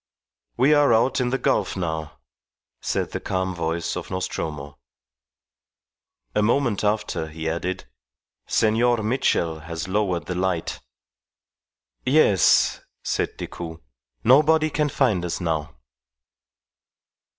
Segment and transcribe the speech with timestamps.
[0.57, 2.17] "We are out in the gulf now,"
[2.81, 4.79] said the calm voice of Nostromo.
[6.33, 7.85] A moment after he added,
[8.47, 10.79] "Senor Mitchell has lowered the light."
[12.03, 13.79] "Yes," said Decoud;
[14.23, 15.75] "nobody can find us now."